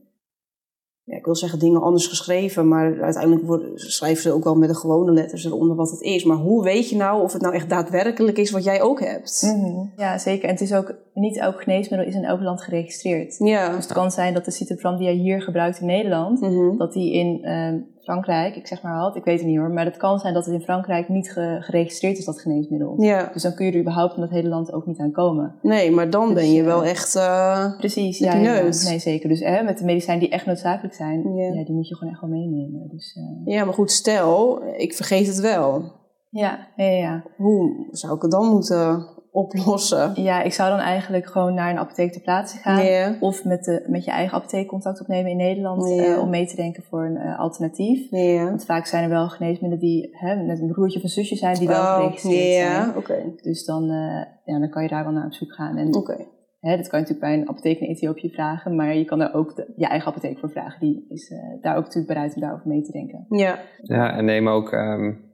[1.07, 4.75] ja, ik wil zeggen dingen anders geschreven, maar uiteindelijk schrijven ze ook wel met de
[4.75, 6.25] gewone letters eronder wat het is.
[6.25, 9.42] Maar hoe weet je nou of het nou echt daadwerkelijk is wat jij ook hebt?
[9.57, 10.45] Mm Ja, zeker.
[10.45, 13.37] En het is ook, niet elk geneesmiddel is in elk land geregistreerd.
[13.38, 13.75] Ja.
[13.75, 16.77] Dus het kan zijn dat de citalopram die jij hier gebruikt in Nederland, mhm.
[16.77, 19.85] dat die in uh, Frankrijk, ik zeg maar wat, ik weet het niet hoor, maar
[19.85, 23.03] het kan zijn dat het in Frankrijk niet geregistreerd is, dat geneesmiddel.
[23.03, 23.31] Ja.
[23.33, 25.55] Dus dan kun je er überhaupt in dat hele land ook niet aan komen.
[25.62, 29.29] Nee, maar dan dus, ben je wel echt uh, Precies, ja, ja, Nee, zeker.
[29.29, 31.64] Dus hè, met de medicijnen die echt noodzakelijk zijn, ja.
[31.64, 32.88] die moet je gewoon echt wel meenemen.
[32.88, 35.92] Dus, uh, ja, maar goed, stel, ik vergeet het wel.
[36.31, 37.25] Ja, ja, ja.
[37.37, 40.22] Hoe zou ik het dan moeten oplossen?
[40.22, 43.16] Ja, ik zou dan eigenlijk gewoon naar een apotheek ter plaatse gaan.
[43.20, 45.90] Of met, de, met je eigen apotheek contact opnemen in Nederland.
[45.90, 48.11] Uh, om mee te denken voor een uh, alternatief.
[48.44, 51.55] Want vaak zijn er wel geneesmiddelen die hè, net een broertje of een zusje zijn
[51.55, 52.96] die wel oh, geregistreerd zijn.
[52.96, 53.35] Okay.
[53.42, 55.77] Dus dan, uh, ja, dan kan je daar wel naar op zoek gaan.
[55.77, 56.27] En, okay.
[56.61, 58.77] hè, dat kan je natuurlijk bij een apotheek in Ethiopië vragen.
[58.77, 60.81] Maar je kan daar ook de, je eigen apotheek voor vragen.
[60.81, 63.27] Die is daar ook natuurlijk bereid om daarover mee te denken.
[63.29, 64.72] Ja, ja en neem ook...
[64.72, 65.25] Um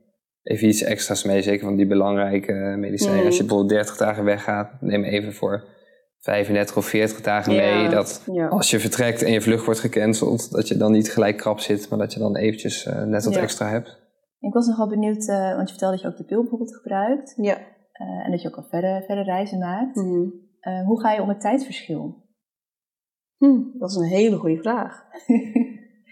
[0.43, 3.19] even iets extra's mee, zeker van die belangrijke medicijnen.
[3.19, 3.25] Mm.
[3.25, 5.71] Als je bijvoorbeeld 30 dagen weggaat, neem even voor
[6.23, 7.89] 35 of 40 dagen mee.
[7.89, 11.59] Dat als je vertrekt en je vlucht wordt gecanceld, dat je dan niet gelijk krap
[11.59, 14.01] zit, maar dat je dan eventjes uh, net wat extra hebt.
[14.39, 17.33] Ik was nogal benieuwd, uh, want je vertelde dat je ook de pil bijvoorbeeld gebruikt.
[17.37, 17.57] Ja.
[17.57, 19.95] Uh, en dat je ook al verder, verder reizen maakt.
[19.95, 20.33] Mm.
[20.85, 22.21] hoe ga je om het tijdsverschil?
[23.37, 25.03] Hm, dat is een hele goede vraag.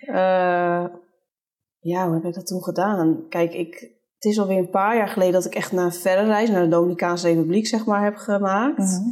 [1.91, 3.25] ja, hoe heb ik dat toen gedaan?
[3.29, 6.25] Kijk, ik, het is alweer een paar jaar geleden dat ik echt naar een verre
[6.25, 8.77] reis naar de Dominicaanse Republiek zeg maar heb gemaakt.
[8.77, 9.10] Mhm.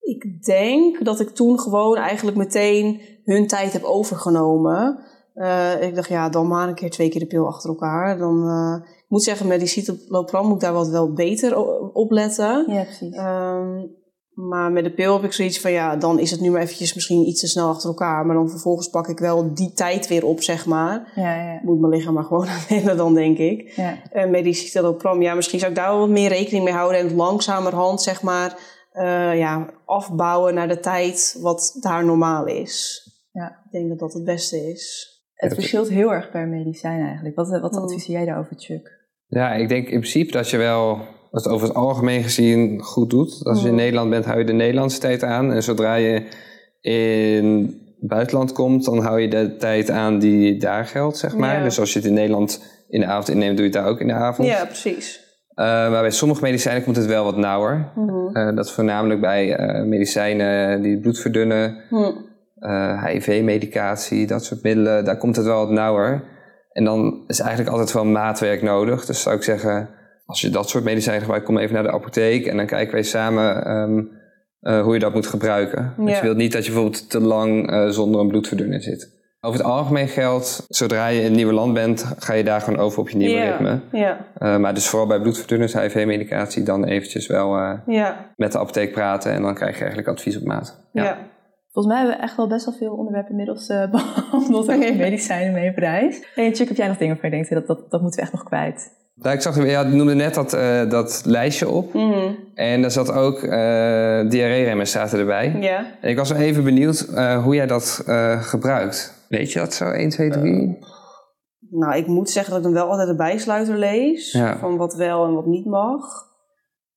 [0.00, 4.98] Ik denk dat ik toen gewoon eigenlijk meteen hun tijd heb overgenomen.
[5.34, 8.18] Uh, ik dacht, ja, dan maar een keer twee keer de pil achter elkaar.
[8.18, 11.56] Dan, uh, ik moet zeggen, met die citalopram moet ik daar wat wel beter
[11.92, 12.64] op letten.
[12.72, 13.16] Ja, precies.
[13.16, 13.90] Um,
[14.34, 16.94] maar met de pil heb ik zoiets van, ja, dan is het nu maar eventjes
[16.94, 18.26] misschien iets te snel achter elkaar.
[18.26, 21.12] Maar dan vervolgens pak ik wel die tijd weer op, zeg maar.
[21.14, 21.60] Ja, ja.
[21.62, 23.72] Moet mijn lichaam maar gewoon aan wennen dan, denk ik.
[23.76, 24.02] Ja.
[24.10, 27.00] En citalopram, ja, misschien zou ik daar wel wat meer rekening mee houden.
[27.00, 28.58] En langzamerhand, zeg maar,
[28.94, 33.06] uh, ja, afbouwen naar de tijd wat daar normaal is.
[33.32, 33.62] Ja.
[33.64, 35.10] Ik denk dat dat het beste is.
[35.34, 37.36] Het verschilt heel erg per medicijn eigenlijk.
[37.36, 37.82] Wat, wat hmm.
[37.82, 39.00] adviseer jij daarover, Chuck?
[39.26, 41.00] Ja, ik denk in principe dat je wel
[41.32, 43.40] het over het algemeen gezien goed doet.
[43.44, 43.82] Als je in mhm.
[43.82, 45.52] Nederland bent, hou je de Nederlandse tijd aan.
[45.52, 46.26] En zodra je
[46.80, 51.62] in het buitenland komt, dan hou je de tijd aan die daar geldt, zeg maar.
[51.62, 54.00] Dus als je het in Nederland in de avond inneemt, doe je het daar ook
[54.00, 54.48] in de avond.
[54.48, 55.20] Ja, precies.
[55.54, 57.92] Uh, maar bij sommige medicijnen komt het wel wat nauwer.
[57.94, 58.38] Mhm.
[58.38, 62.12] Uh, dat is voornamelijk bij uh, medicijnen die het bloed verdunnen, mhm.
[63.06, 65.04] HIV-medicatie, dat soort middelen.
[65.04, 66.24] Daar komt het wel wat nauwer.
[66.72, 69.04] En dan is eigenlijk altijd wel maatwerk nodig.
[69.04, 69.88] Dus zou ik zeggen,
[70.24, 73.02] als je dat soort medicijnen gebruikt, kom even naar de apotheek en dan kijken wij
[73.02, 74.10] samen um,
[74.60, 75.94] uh, hoe je dat moet gebruiken.
[75.98, 76.04] Ja.
[76.04, 79.20] Dus je wilt niet dat je bijvoorbeeld te lang uh, zonder een bloedverdunner zit.
[79.40, 82.78] Over het algemeen geldt, zodra je in een nieuw land bent, ga je daar gewoon
[82.78, 83.50] over op je nieuwe ja.
[83.50, 83.80] ritme.
[83.92, 84.26] Ja.
[84.38, 87.56] Uh, maar dus vooral bij bloedverdunners, HIV-medicatie, dan eventjes wel
[87.86, 88.32] ja.
[88.36, 90.88] met de apotheek praten en dan krijg je eigenlijk advies op maat.
[90.92, 91.18] Ja.
[91.70, 95.70] Volgens mij hebben we echt wel best wel veel onderwerpen inmiddels behandeld over medicijnen mee
[95.70, 96.26] op reis.
[96.34, 98.34] En Chuck, heb jij nog dingen waar je denkt, dat, dat, dat moeten we echt
[98.34, 99.01] nog kwijt?
[99.22, 101.94] Nou, ik zag, ja, noemde net dat, uh, dat lijstje op.
[101.94, 103.50] Mm En daar zat ook uh,
[104.30, 105.56] diarree-remmers zaten erbij.
[105.60, 105.86] Ja.
[106.00, 108.04] En ik was wel even benieuwd uh, hoe jij dat
[108.40, 109.26] gebruikt.
[109.28, 110.78] Weet je dat zo, 1, 2, 3?
[111.70, 114.32] nou, ik moet zeggen dat ik dan wel altijd de bijsluiter lees.
[114.32, 114.58] Ja.
[114.58, 116.04] Van wat wel en wat niet mag.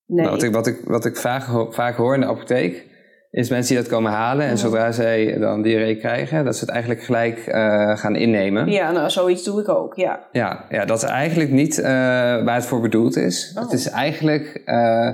[0.06, 0.26] Nee.
[0.26, 2.95] Nou, wat, ik, wat, ik, wat ik vaak, vaak hoor in de apotheek
[3.36, 4.46] is mensen die dat komen halen.
[4.46, 8.72] En zodra zij dan diarree krijgen, dat ze het eigenlijk gelijk uh, gaan innemen.
[8.72, 10.28] Ja, nou, zoiets doe ik ook, ja.
[10.32, 13.54] Ja, ja dat is eigenlijk niet uh, waar het voor bedoeld is.
[13.56, 13.64] Oh.
[13.64, 15.10] Het is eigenlijk uh,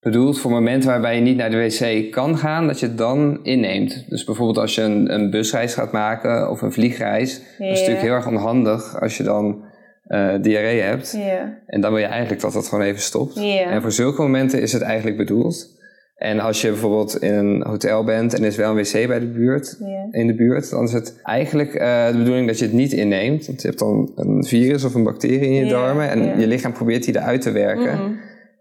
[0.00, 3.38] bedoeld voor momenten waarbij je niet naar de wc kan gaan, dat je het dan
[3.42, 4.04] inneemt.
[4.08, 8.00] Dus bijvoorbeeld als je een, een busreis gaat maken of een vliegreis, dat is natuurlijk
[8.00, 9.64] heel erg onhandig als je dan
[10.02, 11.12] eh, diarree hebt.
[11.16, 11.58] Ja.
[11.66, 13.36] En dan wil je eigenlijk dat dat gewoon even stopt.
[13.36, 15.80] En voor zulke momenten is het eigenlijk bedoeld.
[16.22, 19.18] En als je bijvoorbeeld in een hotel bent en er is wel een wc bij
[19.20, 19.76] de buurt,
[20.10, 23.46] in de buurt, dan is het eigenlijk eh, de bedoeling dat je het niet inneemt.
[23.46, 26.72] Want je hebt dan een virus of een bacterie in je darmen en je lichaam
[26.72, 27.94] probeert die eruit te werken.
[27.98, 28.10] Mhm.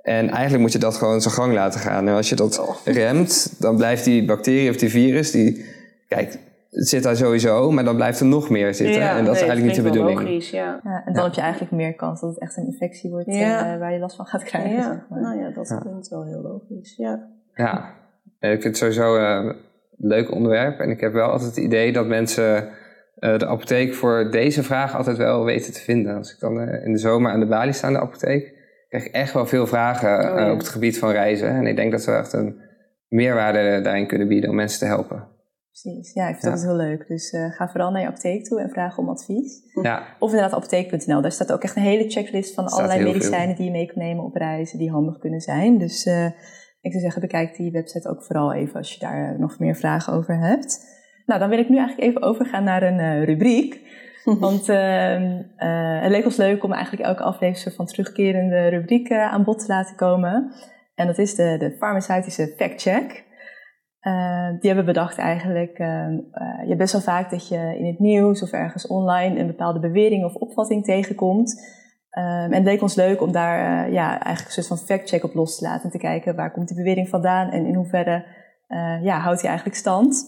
[0.02, 2.08] En eigenlijk moet je dat gewoon zijn gang laten gaan.
[2.08, 2.76] En als je dat Oh.
[2.86, 5.66] remt, dan blijft die bacterie of die virus, die,
[6.08, 6.38] kijk,
[6.72, 9.02] het zit daar sowieso, maar dan blijft er nog meer zitten.
[9.02, 10.20] Ja, en dat is eigenlijk niet de bedoeling.
[10.20, 10.80] Logisch, ja.
[10.84, 13.74] Ja, en dan heb je eigenlijk meer kans dat het echt een infectie wordt Ja.
[13.74, 14.72] eh, waar je last van gaat krijgen.
[14.72, 15.22] Ja, zeg maar.
[15.22, 15.78] nou ja, dat Ja.
[15.78, 16.94] klinkt wel heel logisch.
[16.98, 17.28] Ja.
[17.54, 17.94] Ja,
[18.40, 19.56] ik vind het sowieso eh, een
[19.98, 20.80] leuk onderwerp.
[20.80, 22.70] En ik heb wel altijd het idee dat mensen
[23.16, 26.16] eh, de apotheek voor deze vraag altijd wel weten te vinden.
[26.18, 28.54] Als ik dan eh, in de zomer aan de balie sta in de apotheek,
[28.90, 30.46] krijg ik echt wel veel vragen Oh, ja.
[30.46, 31.50] eh, op het gebied van reizen.
[31.50, 32.56] En ik denk dat we echt een
[33.08, 35.28] meerwaarde daarin kunnen bieden om mensen te helpen.
[35.72, 36.52] Precies, ja, ik vind Ja.
[36.52, 37.08] dat heel leuk.
[37.08, 39.62] Dus ga vooral naar je apotheek toe en vraag om advies.
[39.82, 41.22] Ja, Of inderdaad apotheek.nl.
[41.22, 43.98] Daar staat ook echt een hele checklist van Staat allerlei medicijnen die je mee kan
[44.04, 45.78] nemen op reizen, die handig kunnen zijn.
[45.78, 46.10] Dus
[46.82, 49.76] ik zou zeggen, bekijk die website ook vooral even als je daar eh, nog meer
[49.76, 51.00] vragen over hebt.
[51.26, 53.82] Nou, dan wil ik nu eigenlijk even overgaan naar een eh, rubriek.
[54.40, 59.32] Want ehm, eh, het leek ons leuk om eigenlijk elke aflevering van terugkerende rubriek eh,
[59.32, 60.54] aan bod te laten komen.
[60.96, 63.30] En dat is de, de farmaceutische fact-check.
[64.60, 65.78] Die hebben we bedacht eigenlijk.
[65.78, 69.40] ehm, eh, je hebt best wel vaak dat je in het nieuws of ergens online
[69.40, 71.80] een bepaalde bewering of opvatting tegenkomt.
[72.12, 75.24] Ehm, en het leek ons leuk om daar eh, ja, eigenlijk een soort van fact-check
[75.24, 75.84] op los te laten.
[75.84, 78.26] En te kijken waar komt die bewering vandaan en in hoeverre
[78.68, 80.26] eh, ja, houdt die eigenlijk stand.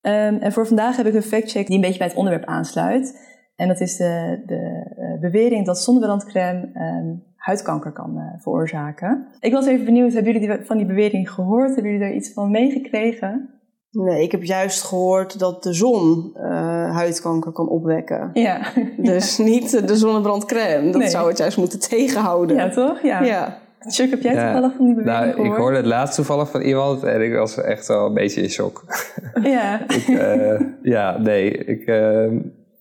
[0.00, 3.34] Ehm, en voor vandaag heb ik een fact-check die een beetje bij het onderwerp aansluit.
[3.56, 9.26] En dat is de, de eh, bewering dat zonnebrandcrème ehm, huidkanker kan veroorzaken.
[9.40, 11.74] Ik was even benieuwd, hebben jullie die, van die bewering gehoord?
[11.74, 13.55] Hebben jullie daar iets van meegekregen?
[13.90, 18.30] Nee, ik heb juist gehoord dat de zon eh, huidkanker kan opwekken.
[18.32, 18.60] Ja.
[18.96, 20.90] Dus niet de zonnebrandcrème.
[20.90, 21.10] Dat Nee.
[21.10, 22.56] zou het juist moeten tegenhouden.
[22.56, 23.00] ja, toch?
[23.02, 23.22] Ja.
[23.22, 23.58] Ja.
[23.88, 24.52] Chuck, heb jij Ja.
[24.52, 27.60] toevallig van die bewering nou, ik hoorde het laatst toevallig van iemand en ik was
[27.60, 28.84] echt wel een beetje in shock.
[29.42, 29.80] Ja.
[29.98, 31.82] ik, eh, ja, nee, ik,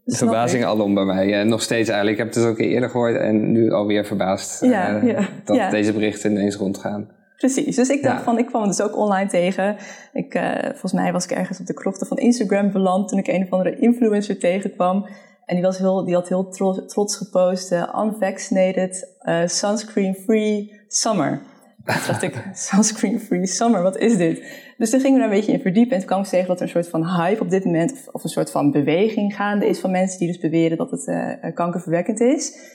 [0.05, 0.67] Snap verbazing ik.
[0.69, 1.33] alom bij mij.
[1.39, 2.17] En nog steeds eigenlijk.
[2.19, 5.07] Ik heb het dus ook een keer eerder gehoord en nu alweer verbaasd Ja, eh,
[5.07, 5.69] ja, dat ja.
[5.69, 7.09] deze berichten ineens rondgaan.
[7.37, 8.23] Precies, dus ik dacht Ja.
[8.23, 9.77] van, ik kwam het dus ook online tegen.
[10.13, 13.27] Ik, eh, volgens mij was ik ergens op de krochten van Instagram beland toen ik
[13.27, 15.07] een of andere influencer tegenkwam.
[15.45, 21.41] En die, was heel, die had heel tro- trots gepost, eh, unvaccinated, eh, sunscreen-free summer.
[21.85, 24.43] Toen dacht ik, sunscreen-free summer, wat is dit?
[24.77, 26.57] Dus toen gingen we daar een beetje in verdiepen en toen kwam ik tegen dat
[26.57, 29.67] er een soort van hype op dit moment, of, of een soort van beweging gaande
[29.67, 31.09] is van mensen die dus beweren dat het
[31.53, 32.73] kankerverwekkend is.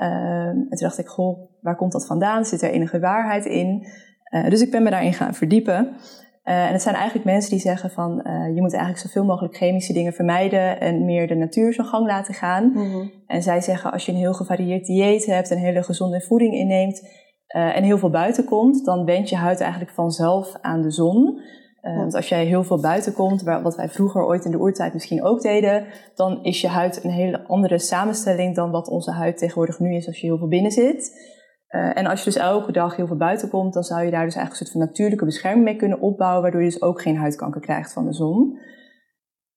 [0.00, 2.44] Ehm, en toen dacht ik, goh, waar komt dat vandaan?
[2.44, 3.86] Zit er enige waarheid in?
[4.24, 5.96] Eh, dus ik ben me daarin gaan verdiepen.
[6.42, 9.56] Eh, en het zijn eigenlijk mensen die zeggen van, eh, je moet eigenlijk zoveel mogelijk
[9.56, 12.70] chemische dingen vermijden en meer de natuur zijn gang laten gaan.
[12.72, 13.08] Mhm.
[13.26, 17.08] En zij zeggen, als je een heel gevarieerd dieet hebt, een hele gezonde voeding inneemt
[17.46, 21.40] en heel veel buiten komt, dan wendt je huid eigenlijk vanzelf aan de zon.
[21.82, 25.24] Want als jij heel veel buiten komt, wat wij vroeger ooit in de oertijd misschien
[25.24, 29.78] ook deden, dan is je huid een hele andere samenstelling dan wat onze huid tegenwoordig
[29.78, 31.28] nu is als je heel veel binnen zit.
[31.66, 34.24] Eh, en als je dus elke dag heel veel buiten komt, dan zou je daar
[34.24, 37.16] dus eigenlijk een soort van natuurlijke bescherming mee kunnen opbouwen, waardoor je dus ook geen
[37.16, 38.58] huidkanker krijgt van de zon.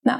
[0.02, 0.20] Nou,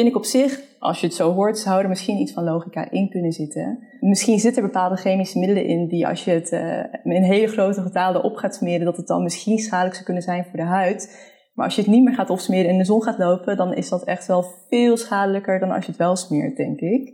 [0.00, 2.90] vind ik op zich, als je het zo hoort, zou er misschien iets van logica
[2.90, 3.78] in kunnen zitten.
[4.00, 7.82] Misschien zitten er bepaalde chemische middelen in die als je het eh, in hele grote
[7.82, 11.28] getalen op gaat smeren, dat het dan misschien schadelijk zou kunnen zijn voor de huid.
[11.54, 13.74] Maar als je het niet meer gaat opsmeren en in de zon gaat lopen, dan
[13.74, 17.12] is dat echt wel veel schadelijker dan als je het wel smeert, denk ik.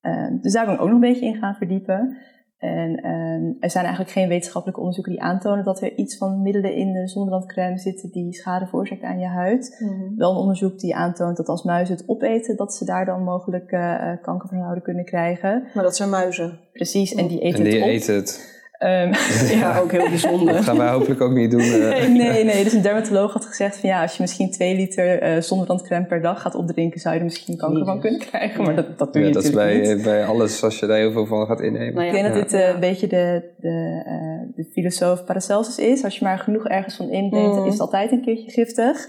[0.00, 2.16] Eh, dus daar ben ik ook nog een beetje in gaan verdiepen.
[2.62, 6.74] En eh, er zijn eigenlijk geen wetenschappelijke onderzoeken die aantonen dat er iets van middelen
[6.74, 9.76] in de zonnebrandcrème zitten die schade veroorzaken aan je huid.
[9.78, 10.16] Mhm.
[10.16, 13.70] Wel een onderzoek die aantoont dat als muizen het opeten, dat ze daar dan mogelijk
[13.70, 15.64] eh, eh, kankerverhouden kunnen krijgen.
[15.74, 16.58] Maar dat zijn muizen.
[16.72, 17.88] Precies, en die eten en die het op.
[17.88, 18.61] eten het.
[18.82, 19.12] Ehm,
[19.60, 20.62] Ja, ook heel Dat bijzonder.
[20.62, 21.60] gaan wij hopelijk ook niet doen.
[21.60, 22.08] eh.
[22.08, 22.64] nee, nee.
[22.64, 26.22] Dus een dermatoloog had gezegd van ja, als je misschien twee liter eh zonnebrandcrème per
[26.22, 28.62] dag gaat opdrinken, zou je er misschien kanker van kunnen krijgen.
[28.64, 30.04] Maar dat, dat doe je Ja, dat is natuurlijk bij, niet.
[30.04, 31.94] bij alles als je daar heel veel van gaat innemen.
[31.94, 32.32] Nou Ik denk ja.
[32.32, 36.04] dat dit eh, een beetje de, de, eh, de filosoof Paracelsus is.
[36.04, 37.66] Als je maar genoeg ergens van inneemt, dan Mm.
[37.66, 39.06] is het altijd een keertje giftig.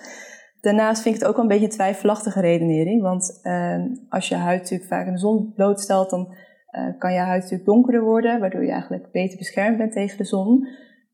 [0.61, 3.01] Daarnaast vind ik het ook wel een beetje een twijfelachtige redenering.
[3.01, 3.75] Want eh,
[4.09, 6.33] als je huid natuurlijk vaak in de zon blootstelt, dan
[6.73, 10.23] eh, kan je huid natuurlijk donkerder worden, waardoor je eigenlijk beter beschermd bent tegen de
[10.23, 10.67] zon.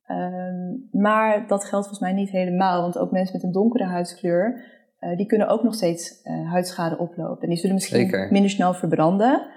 [0.05, 4.63] Ehm, maar dat geldt volgens mij niet helemaal, want ook mensen met een donkere huidskleur,
[4.99, 7.41] eh, die kunnen ook nog steeds eh, huidschade oplopen.
[7.41, 8.31] En die zullen misschien Zeker.
[8.31, 9.47] minder snel verbranden.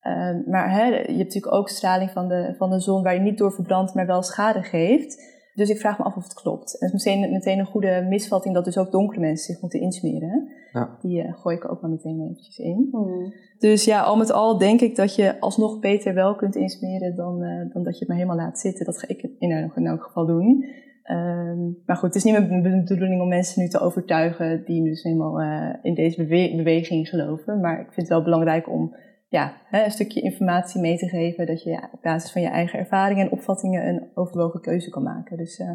[0.00, 3.20] Ehm, maar hè, je hebt natuurlijk ook straling van de, van de zon waar je
[3.20, 5.36] niet door verbrandt, maar wel schade geeft.
[5.58, 6.72] Dus ik vraag me af of het klopt.
[6.72, 10.48] Het is meteen, meteen een goede misvatting dat dus ook donkere mensen zich moeten insmeren.
[10.72, 10.96] Ja.
[11.00, 12.88] Die uh, gooi ik ook maar meteen eventjes in.
[12.90, 13.32] Hmm.
[13.58, 17.42] Dus ja, al met al denk ik dat je alsnog beter wel kunt insmeren dan,
[17.42, 18.84] uh, dan dat je het maar helemaal laat zitten.
[18.84, 20.64] Dat ga ik in, elk, in elk geval doen.
[21.10, 25.02] Um, maar goed, het is niet mijn bedoeling om mensen nu te overtuigen die dus
[25.02, 27.60] helemaal uh, in deze bewe beweging geloven.
[27.60, 28.94] Maar ik vind het wel belangrijk om
[29.28, 31.46] ja, hè, een stukje informatie mee te geven.
[31.46, 35.02] Dat je ja, op basis van je eigen ervaringen en opvattingen een overwogen keuze kan
[35.02, 35.36] maken.
[35.36, 35.70] Dus uh,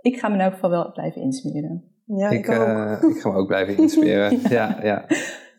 [0.00, 1.84] ik ga me in elk geval wel blijven insmeren.
[2.04, 2.66] Ja, ik, ik, ook.
[2.66, 4.38] uh, ik ga me ook blijven inspireren.
[4.48, 4.78] ja.
[4.82, 5.04] ja,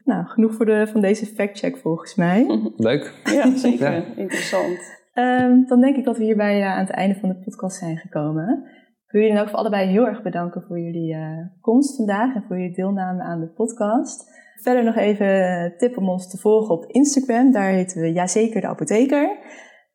[0.04, 2.46] Nou, genoeg voor de, van deze factcheck volgens mij.
[2.76, 3.14] Leuk.
[3.24, 3.92] Ja, zeker.
[3.92, 4.04] Ja.
[4.16, 5.00] Interessant.
[5.14, 7.98] Um, dan denk ik dat we hierbij uh, aan het einde van de podcast zijn
[7.98, 8.64] gekomen.
[9.06, 12.36] Ik wil jullie dan ook voor allebei heel erg bedanken voor jullie uh, komst vandaag
[12.36, 14.30] en voor jullie deelname aan de podcast.
[14.62, 17.52] Verder nog even een tip om ons te volgen op Instagram.
[17.52, 19.38] Daar heten we Jazeker de Apotheker.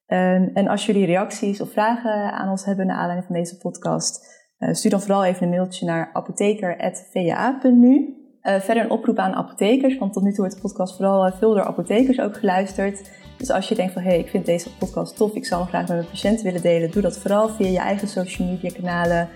[0.06, 4.44] Um, en als jullie reacties of vragen aan ons hebben naar aanleiding van deze podcast,
[4.58, 8.14] uh, stuur dan vooral even een mailtje naar apotheker.va.nu.
[8.42, 11.36] Uh, verder een oproep aan apothekers, want tot nu toe wordt de podcast vooral uh,
[11.36, 13.10] veel door apothekers ook geluisterd.
[13.38, 15.70] Dus als je denkt van, hé, hey, ik vind deze podcast tof, ik zou hem
[15.70, 19.28] graag met mijn patiënten willen delen, doe dat vooral via je eigen social media kanalen,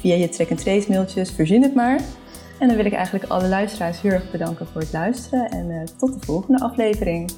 [0.00, 2.00] via je track-and-trace mailtjes, verzin het maar.
[2.58, 5.82] En dan wil ik eigenlijk alle luisteraars heel erg bedanken voor het luisteren en uh,
[5.98, 7.30] tot de volgende aflevering.